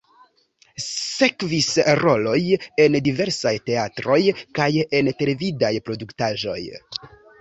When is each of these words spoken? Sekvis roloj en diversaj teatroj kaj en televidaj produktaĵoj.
Sekvis 0.83 1.67
roloj 1.99 2.39
en 2.85 2.97
diversaj 3.09 3.53
teatroj 3.71 4.19
kaj 4.61 4.69
en 5.01 5.13
televidaj 5.21 5.73
produktaĵoj. 5.91 6.61